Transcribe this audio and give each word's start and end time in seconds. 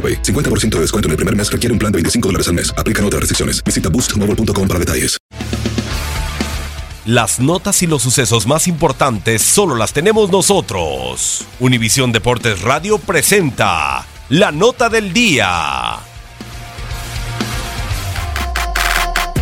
50% 0.00 0.70
de 0.76 0.80
descuento 0.80 1.08
en 1.08 1.12
el 1.12 1.16
primer 1.16 1.36
mes 1.36 1.52
requiere 1.52 1.72
un 1.72 1.78
plan 1.78 1.92
de 1.92 1.96
25 1.96 2.28
dólares 2.28 2.48
al 2.48 2.54
mes. 2.54 2.72
Aplican 2.76 3.04
otras 3.04 3.20
restricciones. 3.20 3.62
Visita 3.62 3.88
boostmobile.com 3.90 4.66
para 4.66 4.80
detalles. 4.80 5.18
Las 7.06 7.40
notas 7.40 7.82
y 7.82 7.86
los 7.86 8.02
sucesos 8.02 8.46
más 8.46 8.68
importantes 8.68 9.40
solo 9.42 9.74
las 9.74 9.92
tenemos 9.92 10.30
nosotros. 10.30 11.46
Univisión 11.58 12.12
Deportes 12.12 12.60
Radio 12.60 12.98
presenta 12.98 14.06
la 14.28 14.52
nota 14.52 14.90
del 14.90 15.12
día. 15.12 15.98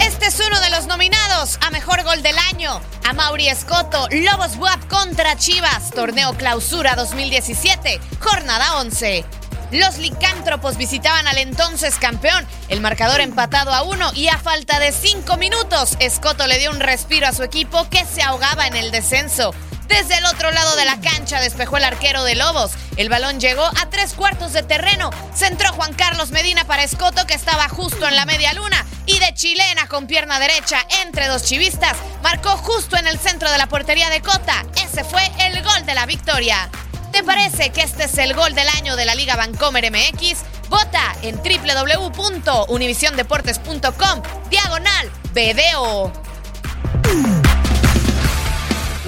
Este 0.00 0.26
es 0.26 0.38
uno 0.46 0.60
de 0.60 0.70
los 0.70 0.86
nominados 0.86 1.58
a 1.60 1.70
Mejor 1.70 2.04
Gol 2.04 2.22
del 2.22 2.36
Año. 2.52 2.80
A 3.08 3.14
Mauri 3.14 3.48
Escoto, 3.48 4.06
Lobos 4.12 4.56
WAP 4.58 4.86
contra 4.86 5.36
Chivas, 5.36 5.90
Torneo 5.92 6.34
Clausura 6.36 6.94
2017, 6.94 8.00
jornada 8.20 8.80
11. 8.80 9.24
Los 9.70 9.98
licántropos 9.98 10.76
visitaban 10.76 11.26
al 11.26 11.38
entonces 11.38 11.96
campeón, 11.96 12.46
el 12.68 12.80
marcador 12.80 13.20
empatado 13.20 13.72
a 13.72 13.82
uno 13.82 14.10
y 14.14 14.28
a 14.28 14.38
falta 14.38 14.78
de 14.78 14.92
cinco 14.92 15.36
minutos, 15.36 15.96
Escoto 15.98 16.46
le 16.46 16.58
dio 16.58 16.70
un 16.70 16.80
respiro 16.80 17.26
a 17.26 17.32
su 17.32 17.42
equipo 17.42 17.88
que 17.90 18.04
se 18.04 18.22
ahogaba 18.22 18.66
en 18.66 18.76
el 18.76 18.92
descenso. 18.92 19.52
Desde 19.88 20.18
el 20.18 20.24
otro 20.26 20.50
lado 20.50 20.74
de 20.76 20.84
la 20.84 21.00
cancha 21.00 21.40
despejó 21.40 21.76
el 21.76 21.84
arquero 21.84 22.24
de 22.24 22.34
Lobos. 22.34 22.72
El 22.96 23.08
balón 23.08 23.38
llegó 23.38 23.64
a 23.64 23.88
tres 23.88 24.14
cuartos 24.14 24.52
de 24.52 24.62
terreno. 24.62 25.10
Centró 25.32 25.72
Juan 25.72 25.94
Carlos 25.94 26.30
Medina 26.30 26.64
para 26.64 26.82
Escoto 26.82 27.24
que 27.26 27.34
estaba 27.34 27.68
justo 27.68 28.06
en 28.08 28.16
la 28.16 28.26
media 28.26 28.52
luna. 28.52 28.84
Y 29.06 29.18
de 29.20 29.32
chilena 29.34 29.86
con 29.86 30.08
pierna 30.08 30.40
derecha 30.40 30.84
entre 31.04 31.28
dos 31.28 31.44
chivistas, 31.44 31.96
marcó 32.22 32.56
justo 32.56 32.96
en 32.96 33.06
el 33.06 33.18
centro 33.20 33.50
de 33.50 33.58
la 33.58 33.68
portería 33.68 34.10
de 34.10 34.20
Cota. 34.20 34.64
Ese 34.84 35.04
fue 35.04 35.22
el 35.38 35.62
gol 35.62 35.86
de 35.86 35.94
la 35.94 36.06
victoria. 36.06 36.68
¿Te 37.16 37.24
parece 37.24 37.70
que 37.70 37.80
este 37.80 38.04
es 38.04 38.18
el 38.18 38.34
gol 38.34 38.54
del 38.54 38.68
año 38.68 38.94
de 38.94 39.06
la 39.06 39.14
Liga 39.14 39.36
Vancomer 39.36 39.90
MX? 39.90 40.44
Vota 40.68 41.16
en 41.22 41.36
www.univisiondeportes.com 41.36 44.22
diagonal 44.50 45.10
video. 45.32 46.12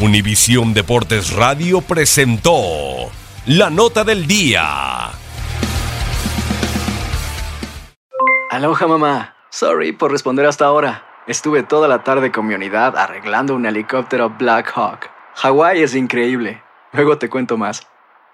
Univisión 0.00 0.72
Deportes 0.72 1.34
Radio 1.34 1.82
presentó 1.82 3.10
la 3.44 3.68
nota 3.68 4.04
del 4.04 4.26
día. 4.26 5.10
Aloha 8.50 8.86
mamá. 8.86 9.36
Sorry 9.50 9.92
por 9.92 10.12
responder 10.12 10.46
hasta 10.46 10.64
ahora. 10.64 11.04
Estuve 11.26 11.62
toda 11.62 11.88
la 11.88 12.04
tarde 12.04 12.32
con 12.32 12.46
mi 12.46 12.54
unidad 12.54 12.96
arreglando 12.96 13.54
un 13.54 13.66
helicóptero 13.66 14.30
Black 14.30 14.72
Hawk. 14.74 15.10
Hawái 15.34 15.82
es 15.82 15.94
increíble. 15.94 16.62
Luego 16.94 17.18
te 17.18 17.28
cuento 17.28 17.58
más. 17.58 17.86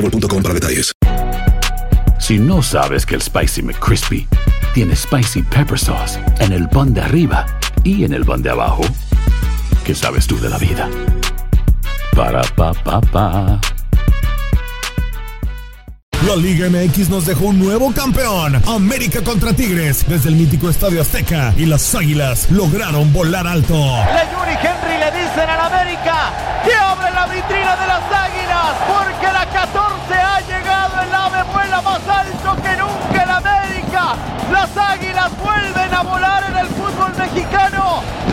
para 0.00 0.54
detalles. 0.54 0.92
Si 2.18 2.38
no 2.38 2.62
sabes 2.62 3.04
que 3.04 3.16
el 3.16 3.22
Spicy 3.22 3.62
McCrispy 3.62 4.26
tiene 4.74 4.94
Spicy 4.94 5.42
Pepper 5.42 5.78
Sauce 5.78 6.18
en 6.38 6.52
el 6.52 6.68
pan 6.68 6.94
de 6.94 7.00
arriba 7.00 7.46
y 7.82 8.04
en 8.04 8.12
el 8.12 8.24
pan 8.24 8.42
de 8.42 8.50
abajo, 8.50 8.82
¿qué 9.84 9.94
sabes 9.94 10.26
tú 10.26 10.38
de 10.40 10.48
la 10.48 10.58
vida? 10.58 10.88
Para, 12.14 12.42
pa, 12.56 12.72
pa, 12.72 13.00
pa. 13.00 13.60
La 16.26 16.36
Liga 16.36 16.68
MX 16.68 17.08
nos 17.08 17.24
dejó 17.24 17.46
un 17.46 17.58
nuevo 17.58 17.92
campeón. 17.92 18.60
América 18.68 19.22
contra 19.22 19.54
Tigres 19.54 20.04
desde 20.06 20.28
el 20.28 20.36
mítico 20.36 20.68
Estadio 20.68 21.00
Azteca 21.00 21.54
y 21.56 21.64
las 21.64 21.94
Águilas 21.94 22.50
lograron 22.50 23.10
volar 23.12 23.46
alto. 23.46 23.74
Le 23.74 24.30
Yuri 24.30 24.52
Henry 24.52 24.98
le 24.98 25.18
dicen 25.18 25.48
al 25.48 25.72
América 25.72 26.09